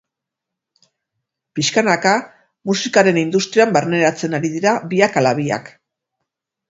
[1.59, 2.13] Pixkanaka
[2.71, 5.71] musikaren industrian barneratzen ari dira biak ala biak.